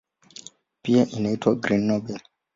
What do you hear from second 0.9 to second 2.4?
inaitwa "Green Nobel".